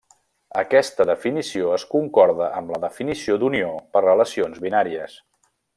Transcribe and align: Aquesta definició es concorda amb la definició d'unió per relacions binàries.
Aquesta 0.61 1.05
definició 1.09 1.67
es 1.75 1.85
concorda 1.93 2.49
amb 2.61 2.73
la 2.75 2.81
definició 2.89 3.39
d'unió 3.45 3.69
per 3.95 4.07
relacions 4.09 4.63
binàries. 4.69 5.21